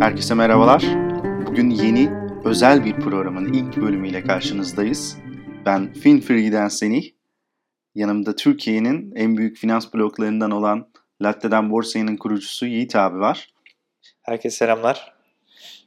[0.00, 0.84] Herkese merhabalar.
[1.46, 2.10] Bugün yeni
[2.44, 5.18] özel bir programın ilk bölümüyle karşınızdayız.
[5.66, 7.14] Ben FinFree'den Seni.
[7.94, 10.88] Yanımda Türkiye'nin en büyük finans bloklarından olan
[11.22, 13.54] Latte'den Borsa'nın kurucusu Yiğit abi var.
[14.22, 15.14] Herkese selamlar.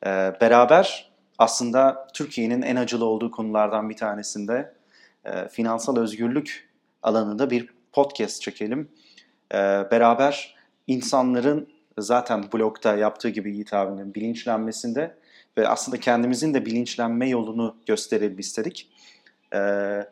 [0.05, 0.09] Ee,
[0.41, 4.78] beraber aslında Türkiye'nin en acılı olduğu konulardan bir tanesinde
[5.33, 6.69] e, finansal özgürlük
[7.03, 8.89] alanında bir podcast çekelim.
[9.53, 9.57] Ee,
[9.91, 10.55] beraber
[10.87, 13.73] insanların zaten blogda yaptığı gibi Yiğit
[14.15, 15.15] bilinçlenmesinde
[15.57, 18.89] ve aslında kendimizin de bilinçlenme yolunu gösterelim istedik.
[19.53, 20.05] Ee,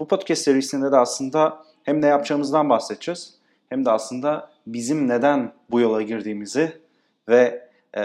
[0.00, 3.34] bu podcast serisinde de aslında hem ne yapacağımızdan bahsedeceğiz
[3.68, 6.80] hem de aslında bizim neden bu yola girdiğimizi
[7.28, 8.00] ve e,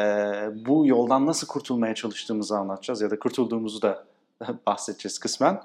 [0.66, 4.06] bu yoldan nasıl kurtulmaya çalıştığımızı anlatacağız ya da kurtulduğumuzu da
[4.66, 5.62] bahsedeceğiz kısmen.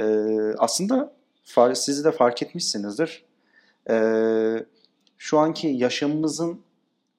[0.00, 0.04] E,
[0.58, 1.12] aslında
[1.74, 3.24] sizi de fark etmişsinizdir.
[3.90, 3.96] E,
[5.18, 6.60] şu anki yaşamımızın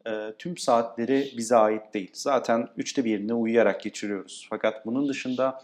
[0.07, 2.11] e, tüm saatleri bize ait değil.
[2.13, 4.47] Zaten üçte birini uyuyarak geçiriyoruz.
[4.49, 5.61] Fakat bunun dışında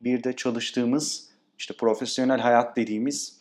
[0.00, 3.38] bir de çalıştığımız işte profesyonel hayat dediğimiz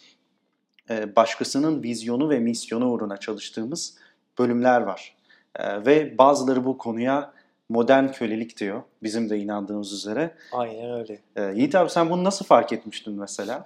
[0.90, 3.98] e, başkasının vizyonu ve misyonu uğruna çalıştığımız
[4.40, 5.16] bölümler var.
[5.56, 7.34] E, ve bazıları bu konuya
[7.72, 8.84] modern kölelik diyor.
[9.04, 10.36] Bizim de inandığımız üzere.
[10.52, 11.20] Aynen öyle.
[11.36, 13.66] E, Yiğit abi sen bunu nasıl fark etmiştin mesela?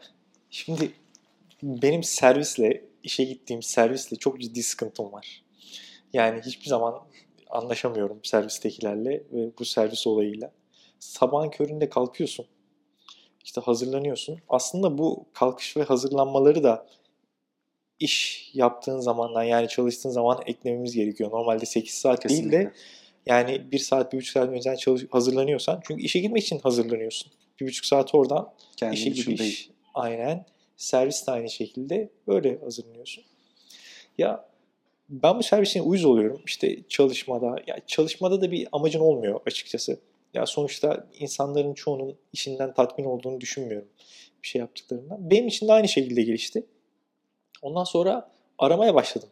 [0.50, 0.92] Şimdi
[1.64, 5.44] benim servisle, işe gittiğim servisle çok ciddi sıkıntım var.
[6.14, 7.02] Yani hiçbir zaman
[7.50, 10.52] anlaşamıyorum servistekilerle ve bu servis olayıyla.
[11.00, 12.46] Sabahın köründe kalkıyorsun.
[13.44, 14.40] İşte hazırlanıyorsun.
[14.50, 16.88] Aslında bu kalkış ve hazırlanmaları da
[18.00, 21.32] iş yaptığın zamandan yani çalıştığın zaman eklememiz gerekiyor.
[21.32, 22.52] Normalde 8 saat Kesinlikle.
[22.52, 22.74] değil de
[23.26, 25.82] yani 1 saat, 1,5 saat önceden çalış- hazırlanıyorsan.
[25.88, 27.32] Çünkü işe gitmek için hazırlanıyorsun.
[27.60, 29.70] 1,5 saat oradan Kendi işe gidiş.
[29.94, 30.46] Aynen.
[30.78, 33.24] Servis de aynı şekilde böyle hazırlanıyorsun.
[34.18, 34.50] Ya
[35.10, 36.42] ben bu servisin uyuz oluyorum.
[36.48, 40.00] İşte çalışmada, ya çalışmada da bir amacın olmuyor açıkçası.
[40.34, 43.88] Ya sonuçta insanların çoğunun işinden tatmin olduğunu düşünmüyorum
[44.44, 45.30] bir şey yaptıklarından.
[45.30, 46.66] Benim için de aynı şekilde gelişti.
[47.62, 49.30] Ondan sonra aramaya başladım.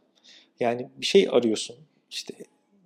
[0.60, 1.76] Yani bir şey arıyorsun.
[2.12, 2.34] İşte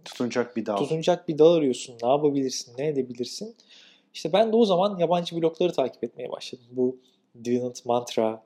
[0.07, 0.77] tutunacak bir dal.
[0.77, 1.95] Tutunacak bir dal arıyorsun.
[2.03, 2.73] Ne yapabilirsin?
[2.77, 3.55] Ne edebilirsin?
[4.13, 6.65] İşte ben de o zaman yabancı blogları takip etmeye başladım.
[6.71, 6.99] Bu
[7.43, 8.43] Dividend Mantra,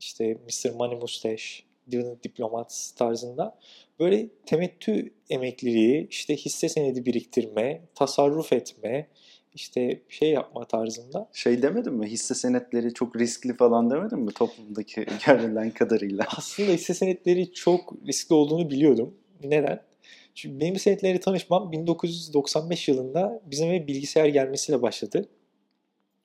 [0.00, 0.70] işte Mr.
[0.70, 1.44] Money Mustache,
[1.90, 3.58] Dividend Diplomat tarzında
[4.00, 9.08] böyle temettü emekliliği, işte hisse senedi biriktirme, tasarruf etme,
[9.54, 11.28] işte şey yapma tarzında.
[11.32, 12.06] Şey demedin mi?
[12.06, 16.26] Hisse senetleri çok riskli falan demedin mi toplumdaki görülen kadarıyla?
[16.36, 19.14] Aslında hisse senetleri çok riskli olduğunu biliyordum.
[19.44, 19.89] Neden?
[20.34, 25.28] Çünkü benim senetleri tanışmam 1995 yılında bizim eve bilgisayar gelmesiyle başladı.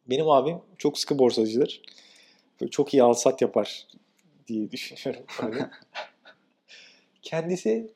[0.09, 1.81] Benim abim çok sıkı borsacıdır.
[2.61, 3.87] Böyle çok iyi alsat yapar
[4.47, 5.25] diye düşünüyorum.
[7.21, 7.93] Kendisi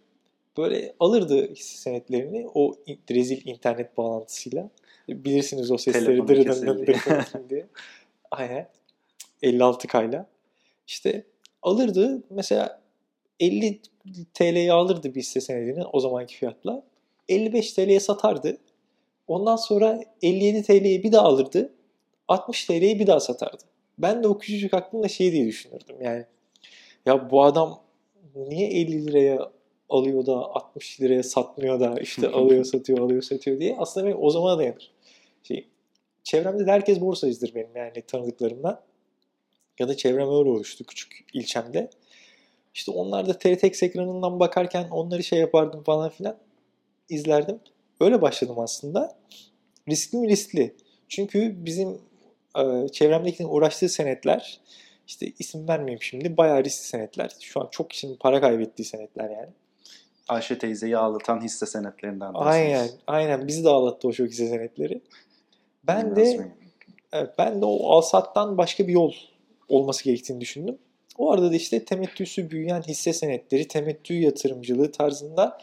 [0.58, 2.76] böyle alırdı hisse senetlerini o
[3.12, 4.70] rezil internet bağlantısıyla.
[5.09, 7.68] Bilirsiniz o sesleri dırıdın dırıdın diye.
[8.31, 8.70] Aynen.
[9.41, 10.30] 56 kayla.
[10.88, 11.24] İşte
[11.62, 12.81] alırdı mesela
[13.40, 13.80] 50
[14.34, 16.84] TL'ye alırdı bir hisse senedini o zamanki fiyatla.
[17.30, 18.58] 55 TL'ye satardı.
[19.28, 21.74] Ondan sonra 57 TL'ye bir daha alırdı.
[22.28, 23.64] 60 TL'ye bir daha satardı.
[23.98, 26.26] Ben de o küçücük aklımda şey diye düşünürdüm yani.
[27.06, 27.82] Ya bu adam
[28.36, 29.52] niye 50 liraya
[29.90, 34.30] alıyor da 60 liraya satmıyor da işte alıyor satıyor alıyor satıyor diye aslında benim o
[34.30, 34.92] zamana dayanır.
[35.44, 35.68] Şey,
[36.24, 38.82] çevremde de herkes borsacıdır benim yani tanıdıklarımdan.
[39.80, 41.90] Ya da çevrem öyle oluştu küçük ilçemde.
[42.79, 46.38] İşte onlar da TRT ekranından bakarken onları şey yapardım falan filan
[47.09, 47.59] izlerdim.
[48.00, 49.17] Öyle başladım aslında.
[49.90, 50.75] Riskli mi riskli?
[51.09, 52.01] Çünkü bizim
[52.57, 54.62] e, çevremdekilerin uğraştığı senetler
[55.07, 57.31] işte isim vermeyeyim şimdi bayağı riskli senetler.
[57.41, 59.50] Şu an çok kişinin para kaybettiği senetler yani.
[60.28, 63.47] Ayşe teyzeyi ağlatan hisse senetlerinden Aynen, aynen.
[63.47, 65.01] Bizi de ağlattı o çok hisse senetleri.
[65.84, 66.51] Ben de
[67.11, 69.13] evet, ben de o alsattan başka bir yol
[69.69, 70.78] olması gerektiğini düşündüm.
[71.20, 75.58] O arada da işte temettüsü büyüyen hisse senetleri, temettü yatırımcılığı tarzında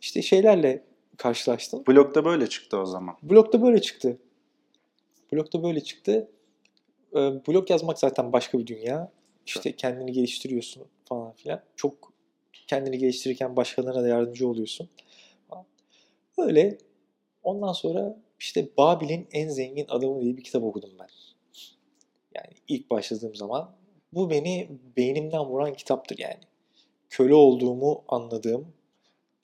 [0.00, 0.84] işte şeylerle
[1.16, 1.82] karşılaştım.
[1.88, 3.16] Blokta böyle çıktı o zaman.
[3.22, 4.18] Blokta böyle çıktı.
[5.32, 6.28] Blokta böyle çıktı.
[7.12, 9.12] Ee, blog yazmak zaten başka bir dünya.
[9.46, 11.62] İşte kendini geliştiriyorsun falan filan.
[11.76, 12.12] Çok
[12.66, 14.88] kendini geliştirirken başkalarına da yardımcı oluyorsun.
[16.38, 16.78] Öyle.
[17.42, 21.08] Ondan sonra işte Babil'in en zengin adamı diye bir kitap okudum ben.
[22.34, 23.74] Yani ilk başladığım zaman
[24.14, 26.40] bu beni beynimden vuran kitaptır yani.
[27.10, 28.72] Köle olduğumu anladığım,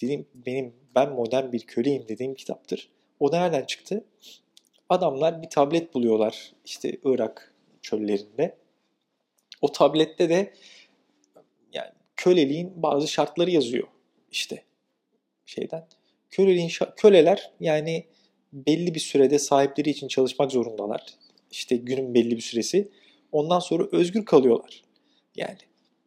[0.02, 2.90] dedim benim ben modern bir köleyim dediğim kitaptır.
[3.20, 4.04] O nereden çıktı?
[4.88, 8.56] Adamlar bir tablet buluyorlar işte Irak çöllerinde.
[9.60, 10.54] O tablette de
[11.72, 13.88] yani köleliğin bazı şartları yazıyor
[14.30, 14.64] işte
[15.46, 15.86] şeyden.
[16.30, 18.06] Köleliğin köleler yani
[18.52, 21.06] belli bir sürede sahipleri için çalışmak zorundalar.
[21.50, 22.90] İşte günün belli bir süresi.
[23.32, 24.82] Ondan sonra özgür kalıyorlar.
[25.36, 25.58] Yani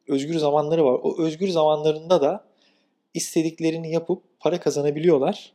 [0.07, 0.99] özgür zamanları var.
[1.03, 2.45] O özgür zamanlarında da
[3.13, 5.53] istediklerini yapıp para kazanabiliyorlar.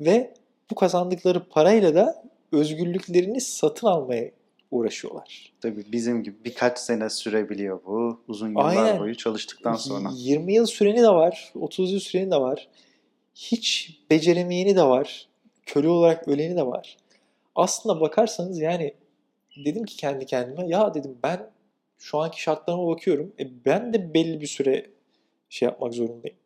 [0.00, 0.34] Ve
[0.70, 4.30] bu kazandıkları parayla da özgürlüklerini satın almaya
[4.70, 5.52] uğraşıyorlar.
[5.60, 8.20] Tabii bizim gibi birkaç sene sürebiliyor bu.
[8.28, 9.00] Uzun yıllar Aynen.
[9.00, 10.10] boyu çalıştıktan sonra.
[10.14, 12.68] 20 yıl süreni de var, 30 yıl süreni de var.
[13.34, 15.28] Hiç beceremeyeni de var.
[15.66, 16.96] Köle olarak öleni de var.
[17.54, 18.94] Aslında bakarsanız yani
[19.56, 21.50] dedim ki kendi kendime ya dedim ben
[21.98, 23.32] şu anki şartlarıma bakıyorum.
[23.40, 24.90] E ben de belli bir süre
[25.48, 26.36] şey yapmak zorundayım.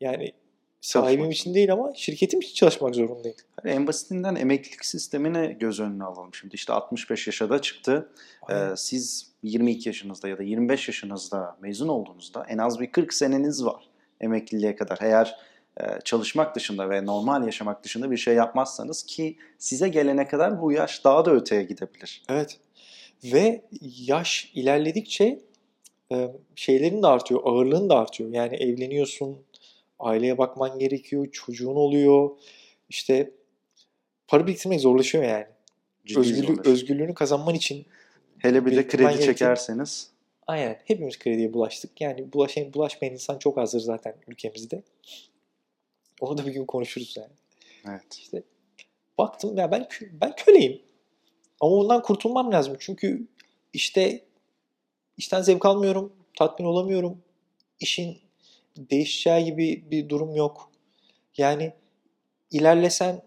[0.00, 0.32] Yani
[0.80, 3.36] sahibim Çalışmak için değil ama şirketim için çalışmak zorundayım.
[3.62, 6.54] Hani en basitinden emeklilik sistemini göz önüne alalım şimdi.
[6.54, 8.12] İşte 65 yaşa da çıktı.
[8.50, 13.64] Ee, siz 22 yaşınızda ya da 25 yaşınızda mezun olduğunuzda en az bir 40 seneniz
[13.64, 13.88] var
[14.20, 14.98] emekliliğe kadar.
[15.02, 15.36] Eğer
[16.04, 21.04] çalışmak dışında ve normal yaşamak dışında bir şey yapmazsanız ki size gelene kadar bu yaş
[21.04, 22.22] daha da öteye gidebilir.
[22.28, 22.58] Evet.
[23.24, 23.62] Ve
[24.06, 25.40] yaş ilerledikçe
[26.12, 28.30] e, şeylerin de artıyor, ağırlığın da artıyor.
[28.32, 29.38] Yani evleniyorsun,
[29.98, 32.30] aileye bakman gerekiyor, çocuğun oluyor.
[32.88, 33.30] İşte
[34.28, 35.46] para biriktirmek zorlaşıyor yani.
[36.06, 36.70] Ciddi Özgürlük, zorlaşır.
[36.70, 37.86] özgürlüğünü kazanman için
[38.38, 40.10] Hele bir de kredi gerektiğini- çekerseniz
[40.46, 42.00] aynen hepimiz krediye bulaştık.
[42.00, 44.82] Yani bulaşan, bulaşmayan insan çok azdır zaten ülkemizde.
[46.20, 47.32] Onu da bir gün konuşuruz yani.
[47.88, 48.18] evet.
[48.18, 48.42] İşte
[49.18, 50.82] baktım ya ben ben köleyim.
[51.60, 52.76] Ama ondan kurtulmam lazım.
[52.80, 53.26] Çünkü
[53.72, 54.24] işte
[55.16, 57.22] işten zevk almıyorum, tatmin olamıyorum.
[57.80, 58.18] İşin
[58.76, 60.70] değişeceği gibi bir durum yok.
[61.36, 61.72] Yani
[62.50, 63.22] ilerlesen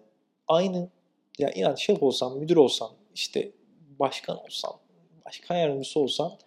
[0.48, 0.90] aynı
[1.38, 3.52] ya inan şef olsam, müdür olsam, işte
[4.00, 4.80] başkan olsam,
[5.26, 6.38] başkan yardımcısı olsam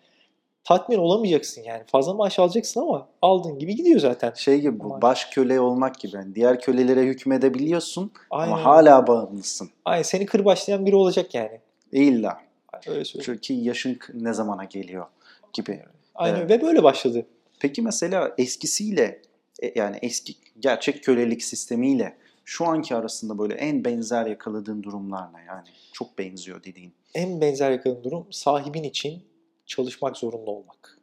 [0.64, 1.82] tatmin olamayacaksın yani.
[1.86, 4.32] Fazla maaş alacaksın ama aldığın gibi gidiyor zaten.
[4.36, 6.16] Şey gibi bu baş köle olmak gibi.
[6.16, 8.52] Yani diğer kölelere hükmedebiliyorsun Aynen.
[8.52, 9.70] ama hala bağımlısın.
[9.84, 11.60] Aynen seni kırbaçlayan biri olacak yani.
[11.92, 12.40] İlla.
[12.86, 13.40] Öyle söyleyeyim.
[13.42, 15.06] Çünkü yaşın ne zamana geliyor
[15.52, 15.82] gibi.
[16.14, 16.50] Aynen Evet.
[16.50, 17.26] ve böyle başladı.
[17.60, 19.22] Peki mesela eskisiyle
[19.62, 25.44] e, yani eski gerçek kölelik sistemiyle şu anki arasında böyle en benzer yakaladığın durumlar ne
[25.48, 25.68] yani?
[25.92, 26.92] Çok benziyor dediğin.
[27.14, 29.22] En benzer yakaladığım durum sahibin için
[29.66, 30.98] çalışmak zorunda olmak.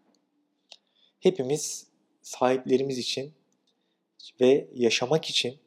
[1.19, 1.87] Hepimiz
[2.21, 3.33] sahiplerimiz için
[4.41, 5.59] ve yaşamak için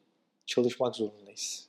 [0.47, 1.69] çalışmak zorundayız.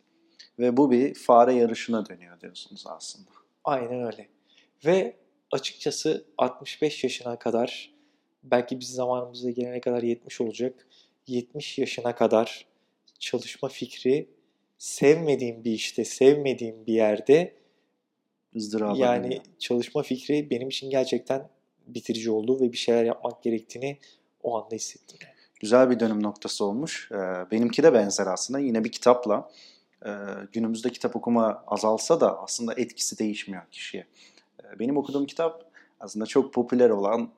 [0.60, 3.30] Ve bu bir fare yarışına dönüyor diyorsunuz aslında.
[3.64, 4.30] Aynen öyle.
[4.86, 5.16] Ve
[5.52, 7.94] açıkçası 65 yaşına kadar
[8.44, 10.88] belki biz zamanımızda gelene kadar 70 olacak.
[11.28, 12.66] 70 yaşına kadar
[13.20, 14.30] çalışma fikri
[14.78, 17.56] sevmediğim bir işte, sevmediğim bir yerde
[18.56, 19.42] ızdıraba yani dönüyor.
[19.60, 21.50] çalışma fikri benim için gerçekten
[21.88, 23.98] bitirici oldu ve bir şeyler yapmak gerektiğini
[24.44, 25.20] o anda hissettim.
[25.60, 27.10] Güzel bir dönüm noktası olmuş.
[27.12, 27.16] Ee,
[27.52, 28.60] benimki de benzer aslında.
[28.60, 29.52] Yine bir kitapla
[30.06, 30.10] e,
[30.52, 34.06] günümüzde kitap okuma azalsa da aslında etkisi değişmiyor kişiye.
[34.64, 37.30] E, benim okuduğum kitap aslında çok popüler olan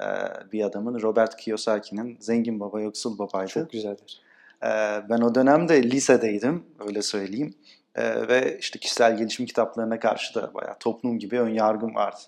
[0.00, 0.06] e,
[0.52, 3.50] bir adamın Robert Kiyosaki'nin Zengin Baba Yoksul Baba'ydı.
[3.50, 4.20] Çok güzeldir.
[4.62, 4.66] Ee,
[5.10, 7.54] Ben o dönemde lisedeydim, öyle söyleyeyim.
[7.98, 12.20] Ee, Ve işte kişisel gelişim kitaplarına karşı da bayağı toplum gibi ön yargım vardı.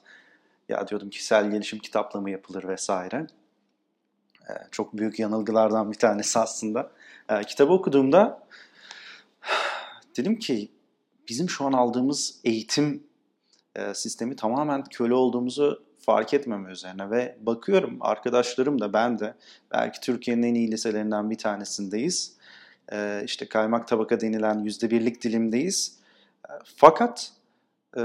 [0.68, 3.26] Ya diyordum kişisel gelişim kitapla mı yapılır vesaire.
[4.50, 6.90] Ee, Çok büyük yanılgılardan bir tanesi aslında.
[7.30, 8.46] Ee, Kitabı okuduğumda
[10.16, 10.68] dedim ki
[11.28, 13.04] bizim şu an aldığımız eğitim
[13.76, 19.34] e, sistemi tamamen köle olduğumuzu fark etmeme üzerine ve bakıyorum arkadaşlarım da ben de
[19.72, 22.36] belki Türkiye'nin en iyi liselerinden bir tanesindeyiz.
[22.92, 25.98] Ee, işte kaymak tabaka denilen yüzde birlik dilimdeyiz.
[26.48, 27.32] Ee, Fakat
[27.96, 28.02] e,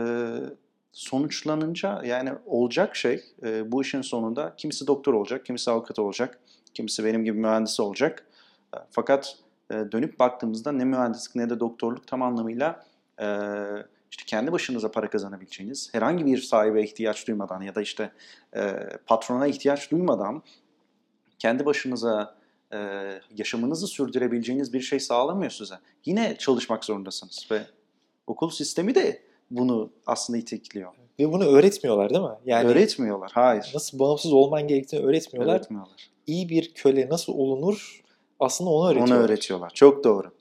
[0.91, 6.39] sonuçlanınca yani olacak şey e, bu işin sonunda kimisi doktor olacak, kimisi avukat olacak,
[6.73, 8.27] kimisi benim gibi mühendis olacak.
[8.75, 9.37] E, Fakat
[9.71, 12.85] e, dönüp baktığımızda ne mühendislik ne de doktorluk tam anlamıyla
[13.21, 13.27] e,
[14.11, 18.11] işte kendi başınıza para kazanabileceğiniz, herhangi bir sahibe ihtiyaç duymadan ya da işte
[18.55, 18.73] e,
[19.05, 20.43] patrona ihtiyaç duymadan
[21.39, 22.35] kendi başınıza
[22.73, 22.77] e,
[23.37, 25.75] yaşamınızı sürdürebileceğiniz bir şey sağlamıyor size.
[26.05, 27.61] Yine çalışmak zorundasınız ve
[28.27, 30.91] okul sistemi de bunu aslında itekliyor.
[31.19, 32.29] Ve bunu öğretmiyorlar değil mi?
[32.45, 33.31] Yani Öğretmiyorlar.
[33.33, 33.71] Hayır.
[33.73, 35.55] nasıl bağımsız olman gerektiğini öğretmiyorlar.
[35.55, 36.09] Öğretmiyorlar.
[36.27, 38.03] İyi bir köle nasıl olunur
[38.39, 39.15] aslında onu öğretiyorlar.
[39.17, 39.69] Onu öğretiyorlar.
[39.73, 40.31] Çok doğru.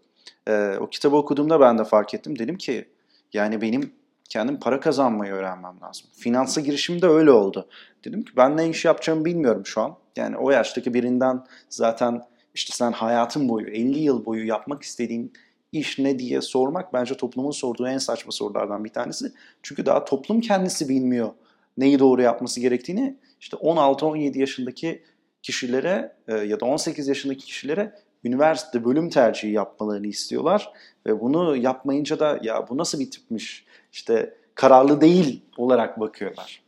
[0.48, 2.38] Ee, o kitabı okuduğumda ben de fark ettim.
[2.38, 2.88] Dedim ki
[3.32, 3.92] yani benim
[4.28, 6.06] kendim para kazanmayı öğrenmem lazım.
[6.16, 7.68] Finansa girişim de öyle oldu.
[8.04, 9.96] Dedim ki ben ne iş yapacağımı bilmiyorum şu an.
[10.16, 12.22] Yani o yaştaki birinden zaten
[12.54, 15.32] işte sen hayatın boyu, 50 yıl boyu yapmak istediğin
[15.72, 19.32] iş ne diye sormak bence toplumun sorduğu en saçma sorulardan bir tanesi.
[19.62, 21.30] Çünkü daha toplum kendisi bilmiyor
[21.76, 25.02] neyi doğru yapması gerektiğini işte 16-17 yaşındaki
[25.42, 30.72] kişilere e, ya da 18 yaşındaki kişilere üniversite bölüm tercihi yapmalarını istiyorlar
[31.06, 33.64] ve bunu yapmayınca da ya bu nasıl bir tipmiş
[33.94, 36.62] işte kararlı değil olarak bakıyorlar.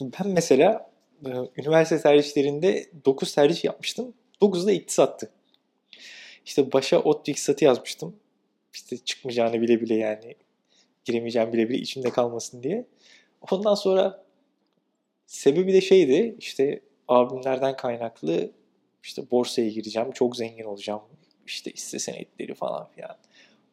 [0.00, 0.90] Ben mesela
[1.26, 4.14] e, üniversite tercihlerinde 9 tercih yapmıştım.
[4.40, 5.30] 9'u da iktisattı.
[6.44, 8.16] İşte başa ODTÜ iktisatı yazmıştım.
[8.74, 10.34] İşte çıkmayacağını bile bile yani
[11.04, 12.86] giremeyeceğim bile bile içimde kalmasın diye.
[13.50, 14.24] Ondan sonra
[15.26, 18.50] sebebi de şeydi işte abimlerden kaynaklı
[19.02, 21.02] işte borsaya gireceğim, çok zengin olacağım,
[21.46, 23.16] işte hisse senetleri falan filan.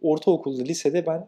[0.02, 1.28] Ortaokulda, lisede ben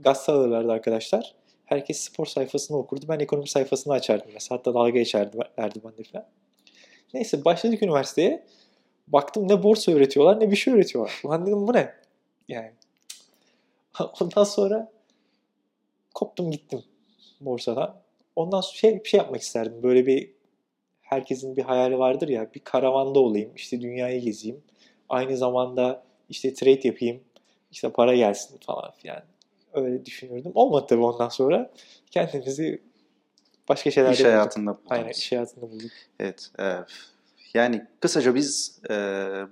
[0.00, 1.34] gazete alırlardı arkadaşlar.
[1.64, 3.06] Herkes spor sayfasını okurdu.
[3.08, 4.58] Ben ekonomi sayfasını açardım mesela.
[4.58, 6.26] Hatta dalga geçerdi verdi bende falan.
[7.14, 8.44] Neyse başladık üniversiteye.
[9.08, 11.20] Baktım ne borsa öğretiyorlar ne bir şey öğretiyorlar.
[11.24, 11.94] Ulan dedim bu ne?
[12.48, 12.72] Yani.
[14.20, 14.92] Ondan sonra
[16.14, 16.82] koptum gittim
[17.40, 17.96] borsadan.
[18.36, 19.82] Ondan sonra şey, bir şey yapmak isterdim.
[19.82, 20.30] Böyle bir
[21.02, 22.54] herkesin bir hayali vardır ya.
[22.54, 23.52] Bir karavanda olayım.
[23.56, 24.62] işte dünyayı gezeyim.
[25.08, 27.20] Aynı zamanda işte trade yapayım.
[27.70, 29.22] işte para gelsin falan filan.
[29.74, 30.52] Öyle düşünürdüm.
[30.54, 31.70] Olmadı tabii ondan sonra.
[32.10, 32.82] Kendimizi
[33.68, 34.86] başka şeylerde İş hayatında bulduk.
[34.90, 35.90] Aynen iş hayatında bulduk.
[36.20, 36.50] Evet.
[36.58, 36.76] E,
[37.54, 38.94] yani kısaca biz e,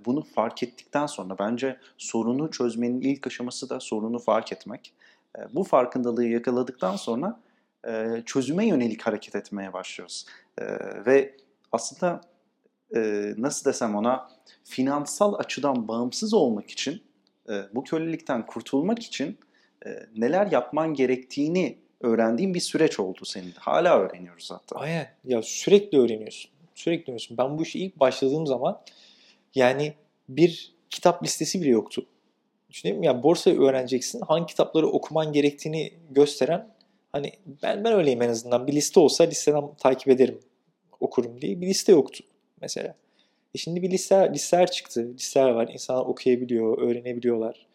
[0.05, 4.93] bunu fark ettikten sonra bence sorunu çözmenin ilk aşaması da sorunu fark etmek.
[5.39, 7.41] E, bu farkındalığı yakaladıktan sonra
[7.89, 10.27] e, çözüme yönelik hareket etmeye başlıyoruz.
[10.59, 10.65] E,
[11.07, 11.37] ve
[11.73, 12.21] aslında
[12.97, 13.01] e,
[13.39, 14.29] nasıl desem ona
[14.65, 17.03] finansal açıdan bağımsız olmak için,
[17.49, 19.39] e, bu kölelikten kurtulmak için
[20.17, 23.53] neler yapman gerektiğini öğrendiğim bir süreç oldu senin.
[23.59, 24.77] Hala öğreniyoruz hatta.
[24.77, 25.09] Aynen.
[25.25, 26.51] Ya sürekli öğreniyorsun.
[26.75, 27.39] Sürekli öğreniyorsun.
[27.39, 28.81] Ben bu işe ilk başladığım zaman
[29.55, 29.95] yani
[30.29, 32.07] bir kitap listesi bile yoktu.
[32.71, 34.21] Düşünelim ya borsayı öğreneceksin.
[34.21, 36.69] Hangi kitapları okuman gerektiğini gösteren
[37.13, 38.67] hani ben ben öyleyim en azından.
[38.67, 40.41] Bir liste olsa listeden takip ederim
[41.01, 42.25] okurum diye bir liste yoktu
[42.61, 42.95] mesela.
[43.55, 45.15] E şimdi bir liste, listeler çıktı.
[45.15, 45.69] Listeler var.
[45.73, 47.67] İnsanlar okuyabiliyor, öğrenebiliyorlar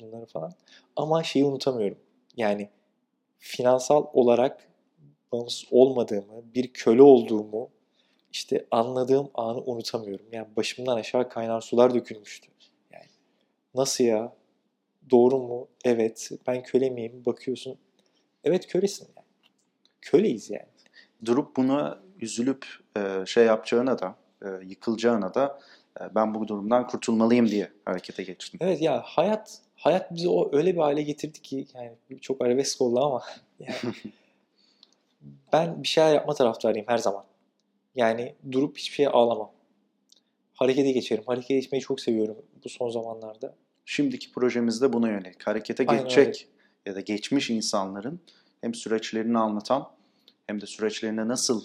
[0.00, 0.52] bunları falan.
[0.96, 1.98] Ama şeyi unutamıyorum.
[2.36, 2.70] Yani
[3.38, 4.68] finansal olarak
[5.32, 7.70] bağımsız olmadığımı, bir köle olduğumu
[8.32, 10.26] işte anladığım anı unutamıyorum.
[10.32, 12.48] Yani başımdan aşağı kaynar sular dökülmüştü.
[12.92, 13.06] Yani
[13.74, 14.32] nasıl ya?
[15.10, 15.68] Doğru mu?
[15.84, 16.30] Evet.
[16.46, 17.22] Ben köle miyim?
[17.26, 17.78] Bakıyorsun.
[18.44, 19.26] Evet kölesin yani.
[20.00, 20.66] Köleyiz yani.
[21.24, 25.60] Durup buna üzülüp e, şey yapacağına da, e, yıkılacağına da
[26.00, 28.60] e, ben bu durumdan kurtulmalıyım diye harekete geçtim.
[28.62, 33.00] Evet ya hayat hayat bizi o öyle bir hale getirdi ki yani çok arabesk oldu
[33.00, 33.22] ama
[33.60, 33.94] yani
[35.52, 37.24] ben bir şeyler yapma taraftarıyım her zaman.
[37.94, 39.52] Yani durup hiçbir şeye ağlamam.
[40.54, 41.24] Harekete geçerim.
[41.26, 43.54] Harekete geçmeyi çok seviyorum bu son zamanlarda.
[43.84, 45.46] Şimdiki projemizde buna yönelik.
[45.46, 46.36] Harekete Aynen geçecek öyle.
[46.86, 48.20] ya da geçmiş insanların
[48.60, 49.90] hem süreçlerini anlatan
[50.46, 51.64] hem de süreçlerine nasıl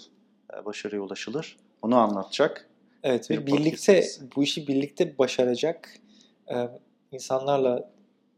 [0.54, 2.68] e, başarıya ulaşılır onu anlatacak.
[3.02, 4.04] Evet Bir ve birlikte
[4.36, 5.96] bu işi birlikte başaracak
[6.50, 6.68] e,
[7.12, 7.90] insanlarla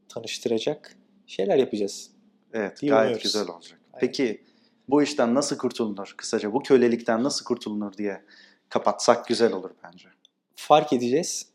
[0.08, 0.96] tanıştıracak
[1.26, 2.11] şeyler yapacağız.
[2.52, 3.23] Evet İyi gayet umuyoruz.
[3.23, 3.80] güzel olacak.
[3.92, 4.00] Aynen.
[4.00, 4.44] Peki
[4.88, 6.14] bu işten nasıl kurtulunur?
[6.16, 8.25] Kısaca bu kölelikten nasıl kurtulunur diye
[8.68, 10.08] kapatsak güzel olur bence.
[10.56, 11.49] Fark edeceğiz.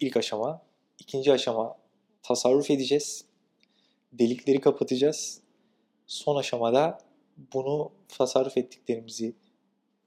[0.00, 0.62] İlk aşama.
[0.98, 1.76] İkinci aşama
[2.22, 3.24] tasarruf edeceğiz.
[4.12, 5.40] Delikleri kapatacağız.
[6.06, 6.98] Son aşamada
[7.54, 9.34] bunu tasarruf ettiklerimizi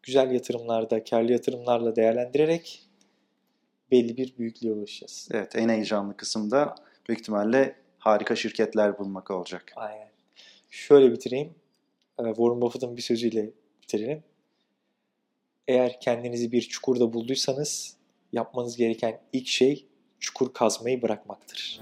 [0.04, 2.88] güzel yatırımlarda, karlı yatırımlarla değerlendirerek
[3.92, 5.30] belli bir büyüklüğe ulaşacağız.
[5.32, 6.76] Evet en heyecanlı kısım da
[7.08, 9.74] büyük ihtimalle harika şirketler bulmak olacak.
[9.76, 10.10] Aynen.
[10.70, 11.56] Şöyle bitireyim.
[12.20, 13.50] Ee, Warren Buffett'ın bir sözüyle
[13.84, 14.24] bitirelim.
[15.68, 17.98] Eğer kendinizi bir çukurda bulduysanız
[18.34, 19.86] yapmanız gereken ilk şey
[20.20, 21.82] çukur kazmayı bırakmaktır.